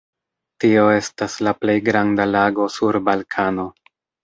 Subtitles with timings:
[0.63, 3.71] Tio estas la plej granda lago sur Balkano.